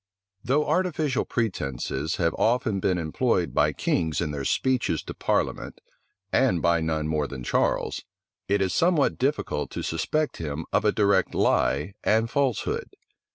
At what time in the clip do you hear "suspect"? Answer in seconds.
9.83-10.37